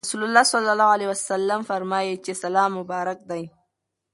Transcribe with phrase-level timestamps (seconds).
[0.07, 3.43] رسول الله صلی الله عليه وسلم فرمایلي چې سلام مبارک دی.